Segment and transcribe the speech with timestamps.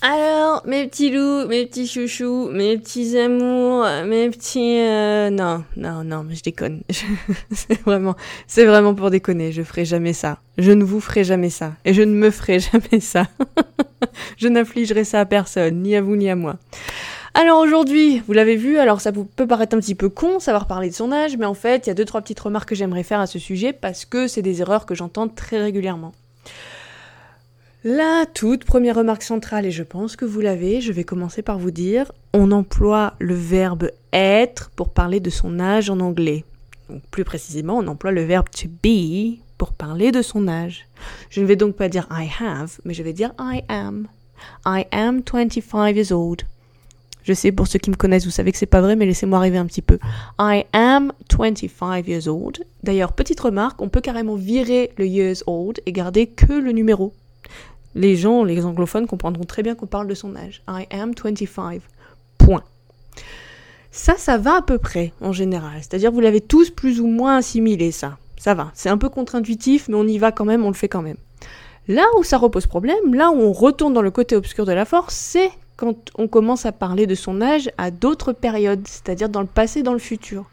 [0.00, 4.78] Alors, mes petits loups, mes petits chouchous, mes petits amours, mes petits...
[4.78, 6.82] euh, Non, non, non, mais je déconne.
[7.50, 8.14] c'est vraiment,
[8.46, 9.50] c'est vraiment pour déconner.
[9.50, 10.38] Je ferai jamais ça.
[10.56, 11.72] Je ne vous ferai jamais ça.
[11.84, 13.24] Et je ne me ferai jamais ça.
[14.36, 16.58] je n'infligerai ça à personne, ni à vous, ni à moi.
[17.34, 20.90] Alors aujourd'hui, vous l'avez vu, alors ça peut paraître un petit peu con, savoir parler
[20.90, 23.02] de son âge, mais en fait, il y a deux, trois petites remarques que j'aimerais
[23.02, 26.12] faire à ce sujet parce que c'est des erreurs que j'entends très régulièrement.
[27.84, 31.60] La toute première remarque centrale, et je pense que vous l'avez, je vais commencer par
[31.60, 36.44] vous dire, on emploie le verbe être pour parler de son âge en anglais.
[37.12, 40.88] Plus précisément, on emploie le verbe to be pour parler de son âge.
[41.30, 44.08] Je ne vais donc pas dire I have, mais je vais dire I am.
[44.66, 46.42] I am 25 years old.
[47.22, 49.38] Je sais, pour ceux qui me connaissent, vous savez que c'est pas vrai, mais laissez-moi
[49.38, 50.00] arriver un petit peu.
[50.40, 52.58] I am 25 years old.
[52.82, 57.12] D'ailleurs, petite remarque, on peut carrément virer le years old et garder que le numéro.
[57.94, 60.62] Les gens, les anglophones comprendront très bien qu'on parle de son âge.
[60.68, 61.80] I am 25.
[62.38, 62.62] Point.
[63.90, 65.78] Ça, ça va à peu près, en général.
[65.80, 68.18] C'est-à-dire, vous l'avez tous plus ou moins assimilé, ça.
[68.38, 68.70] Ça va.
[68.74, 71.16] C'est un peu contre-intuitif, mais on y va quand même, on le fait quand même.
[71.88, 74.84] Là où ça repose problème, là où on retourne dans le côté obscur de la
[74.84, 79.40] force, c'est quand on commence à parler de son âge à d'autres périodes, c'est-à-dire dans
[79.40, 80.44] le passé, dans le futur.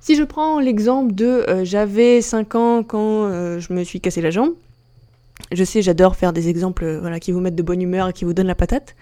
[0.00, 4.20] Si je prends l'exemple de euh, j'avais 5 ans quand euh, je me suis cassé
[4.20, 4.54] la jambe,
[5.54, 8.12] je sais, j'adore faire des exemples euh, voilà, qui vous mettent de bonne humeur et
[8.12, 8.94] qui vous donnent la patate.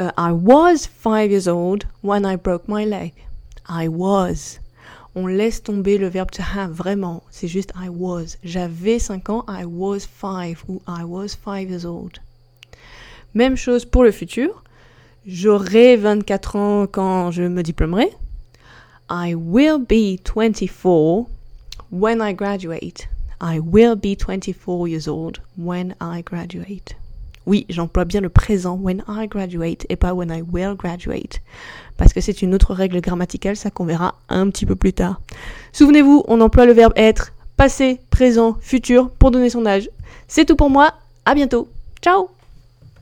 [0.00, 3.12] Euh, I was 5 years old when I broke my leg.
[3.68, 4.60] I was.
[5.14, 7.22] On laisse tomber le verbe to have, vraiment.
[7.30, 8.36] C'est juste I was.
[8.42, 12.18] J'avais 5 ans, I was 5 ou I was 5 years old.
[13.34, 14.62] Même chose pour le futur.
[15.26, 18.10] J'aurai 24 ans quand je me diplômerai.
[19.10, 21.26] I will be 24
[21.90, 23.08] when I graduate.
[23.40, 26.96] I will be 24 years old when I graduate.
[27.46, 31.40] Oui, j'emploie bien le présent when I graduate et pas when I will graduate.
[31.96, 35.20] Parce que c'est une autre règle grammaticale, ça qu'on verra un petit peu plus tard.
[35.72, 39.90] Souvenez-vous, on emploie le verbe être, passé, présent, futur pour donner son âge.
[40.26, 40.94] C'est tout pour moi,
[41.24, 41.68] à bientôt.
[42.00, 42.33] Ciao